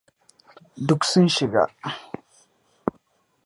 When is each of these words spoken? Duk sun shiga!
Duk 0.87 1.01
sun 1.09 1.27
shiga! 1.35 1.63